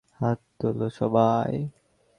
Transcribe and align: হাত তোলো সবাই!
হাত 0.19 0.39
তোলো 0.59 0.87
সবাই! 0.99 1.51